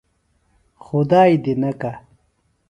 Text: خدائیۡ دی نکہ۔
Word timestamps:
خدائیۡ 0.83 1.41
دی 1.43 1.53
نکہ۔ 1.61 1.91